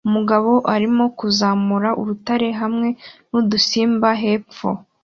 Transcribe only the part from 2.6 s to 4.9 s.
hamwe nudusimba hepfo